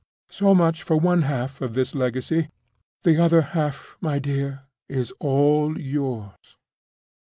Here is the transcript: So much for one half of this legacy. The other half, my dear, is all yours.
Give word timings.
So 0.31 0.55
much 0.55 0.81
for 0.81 0.97
one 0.97 1.21
half 1.29 1.61
of 1.61 1.75
this 1.75 1.93
legacy. 1.93 2.49
The 3.03 3.23
other 3.23 3.41
half, 3.53 3.97
my 4.01 4.17
dear, 4.17 4.63
is 4.89 5.13
all 5.19 5.79
yours. 5.79 6.33